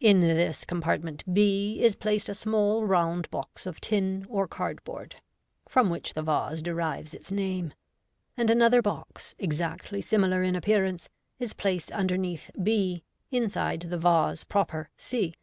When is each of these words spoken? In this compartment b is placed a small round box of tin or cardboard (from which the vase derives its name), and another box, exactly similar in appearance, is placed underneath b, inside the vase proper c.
In 0.00 0.20
this 0.20 0.64
compartment 0.64 1.22
b 1.30 1.82
is 1.82 1.96
placed 1.96 2.30
a 2.30 2.34
small 2.34 2.86
round 2.86 3.30
box 3.30 3.66
of 3.66 3.78
tin 3.78 4.24
or 4.30 4.48
cardboard 4.48 5.16
(from 5.68 5.90
which 5.90 6.14
the 6.14 6.22
vase 6.22 6.62
derives 6.62 7.12
its 7.12 7.30
name), 7.30 7.74
and 8.38 8.48
another 8.48 8.80
box, 8.80 9.34
exactly 9.38 10.00
similar 10.00 10.42
in 10.42 10.56
appearance, 10.56 11.10
is 11.38 11.52
placed 11.52 11.92
underneath 11.92 12.50
b, 12.62 13.04
inside 13.30 13.80
the 13.80 13.98
vase 13.98 14.44
proper 14.44 14.88
c. 14.96 15.34